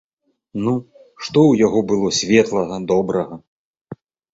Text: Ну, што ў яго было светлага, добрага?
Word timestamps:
Ну, 0.67 0.73
што 1.27 1.27
ў 1.27 1.53
яго 1.65 1.79
было 1.95 2.13
светлага, 2.23 2.85
добрага? 2.97 3.35